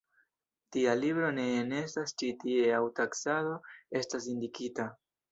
[0.75, 3.53] Tia libro ne enestas ĉi tie aŭ taksado
[4.01, 4.87] estas indikita.